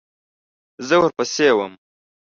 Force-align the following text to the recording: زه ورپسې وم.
زه 0.87 0.95
ورپسې 1.01 1.49
وم. 1.57 1.73